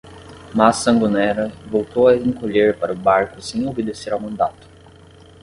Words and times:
Mas 0.51 0.77
Sangonera 0.77 1.51
voltou 1.69 2.07
a 2.07 2.17
encolher 2.17 2.75
para 2.79 2.91
o 2.91 2.95
barco 2.97 3.39
sem 3.39 3.67
obedecer 3.67 4.11
ao 4.11 4.19
mandato. 4.19 4.67